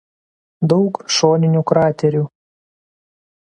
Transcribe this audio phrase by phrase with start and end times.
[0.73, 2.25] Daug šoninių kraterių.